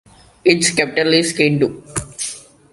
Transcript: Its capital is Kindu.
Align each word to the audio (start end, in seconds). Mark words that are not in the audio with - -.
Its 0.43 0.71
capital 0.71 1.13
is 1.13 1.31
Kindu. 1.31 1.83